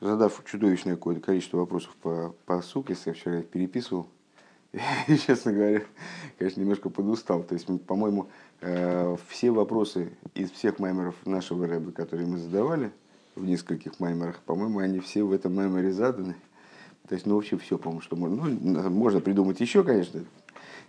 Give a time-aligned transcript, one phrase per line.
[0.00, 4.06] задав чудовищное какое-то количество вопросов по, по суке, я вчера их переписывал,
[5.08, 5.82] и, честно говоря,
[6.38, 7.42] конечно, немножко подустал.
[7.42, 8.28] То есть, по-моему,
[8.60, 12.92] э, все вопросы из всех маймеров нашего рэба, которые мы задавали
[13.34, 16.36] в нескольких маймерах, по-моему, они все в этом маймере заданы.
[17.08, 18.44] То есть, ну, вообще все, по-моему, что можно.
[18.44, 20.24] Ну, можно придумать еще, конечно,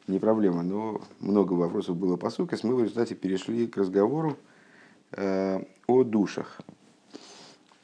[0.08, 2.58] не проблема, но много вопросов было по суке.
[2.64, 4.38] Мы в результате перешли к разговору
[5.14, 6.62] э, о душах.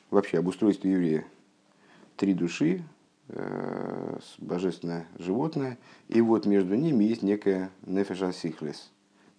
[0.10, 1.26] Вообще об устройстве еврея.
[2.16, 2.84] Три души,
[3.28, 5.78] э, божественное животное,
[6.08, 8.92] и вот между ними есть некая нефеша сихлес,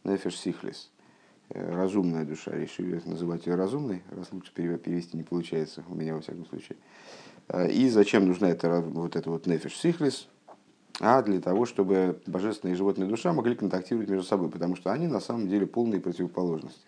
[0.05, 0.91] нефеш сихлес,
[1.49, 2.53] э, разумная душа.
[2.53, 6.77] Решили называть ее разумной, раз лучше перевести не получается, у меня во всяком случае.
[7.49, 10.29] Э, и зачем нужна эта, вот эта вот нефеш сихлес?
[11.01, 15.07] А для того, чтобы божественная и животная душа могли контактировать между собой, потому что они
[15.07, 16.87] на самом деле полные противоположности.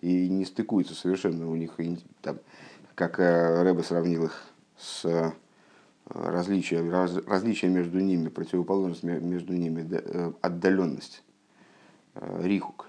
[0.00, 1.72] И не стыкуются совершенно у них,
[2.22, 2.38] там,
[2.98, 4.42] как Рэбе сравнил их
[4.76, 5.32] с
[6.06, 11.22] различия, раз, различия между ними, противоположность между ними, э, отдаленность,
[12.16, 12.88] э, рихук.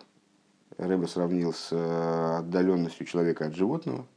[0.80, 4.08] Рэба сравнил с э, отдаленностью человека от животного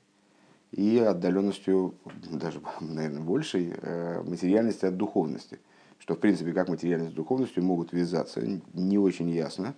[0.70, 1.94] и отдаленностью,
[2.30, 3.74] даже, наверное, большей,
[4.24, 5.60] материальности от духовности.
[5.98, 8.40] Что, в принципе, как материальность с духовностью могут вязаться,
[8.72, 9.74] не очень ясно.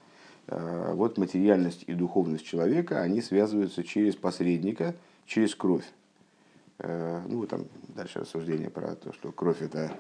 [0.47, 4.95] Вот материальность и духовность человека, они связываются через посредника,
[5.27, 5.85] через кровь.
[6.79, 9.93] Э, ну, там дальше рассуждение про то, что кровь это,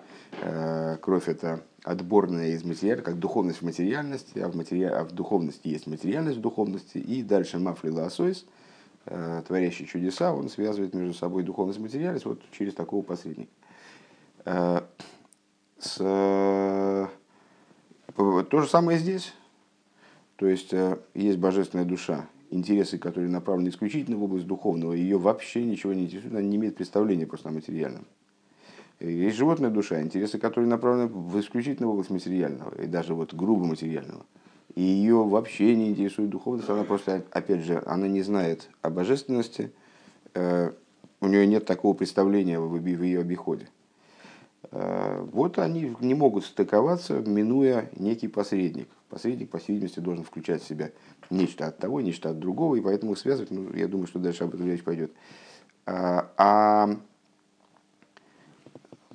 [0.42, 4.82] э, кровь это отборная из материала, как духовность в материальности, а в, матери...
[4.82, 8.44] а в духовности есть материальность в духовности, и дальше Мафлила Асойс,
[9.06, 13.52] э, творящий чудеса, он связывает между собой духовность и материальность вот через такого посредника.
[15.78, 15.96] С...
[15.96, 17.10] То
[18.60, 19.32] же самое здесь.
[20.36, 20.74] То есть
[21.14, 26.32] есть божественная душа, интересы, которые направлены исключительно в область духовного, ее вообще ничего не интересует,
[26.32, 28.06] она не имеет представления просто о материальном.
[29.00, 33.64] Есть животная душа, интересы, которые направлены в исключительно в область материального, и даже вот грубо
[33.64, 34.24] материального.
[34.74, 39.72] И ее вообще не интересует духовность, она просто, опять же, она не знает о божественности,
[40.34, 40.72] э,
[41.20, 43.68] у нее нет такого представления в ее обиходе.
[44.76, 48.88] Э, вот они не могут стыковаться, минуя некий посредник.
[49.08, 50.90] Посредник, по всей видимости, должен включать в себя
[51.30, 54.42] нечто от того, нечто от другого, и поэтому их связывать, ну, я думаю, что дальше
[54.42, 55.12] об этом речь пойдет.
[55.86, 56.96] А, а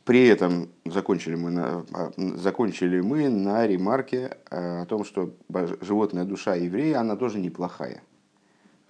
[0.06, 5.34] при этом закончили мы, на, а, закончили мы на ремарке а, о том, что
[5.82, 8.02] животная душа еврея, она тоже неплохая.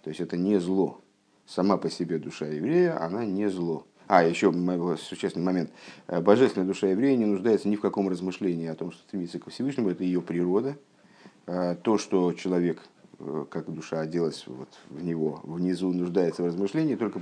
[0.03, 1.01] То есть это не зло.
[1.47, 3.87] Сама по себе душа еврея, она не зло.
[4.09, 4.51] А, еще
[4.97, 5.71] существенный момент.
[6.07, 9.89] Божественная душа еврея не нуждается ни в каком размышлении о том, что стремится к Всевышнему,
[9.91, 10.75] это ее природа.
[11.45, 12.81] То, что человек
[13.19, 17.17] Э, как душа оделась вот в него, внизу нуждается в размышлении только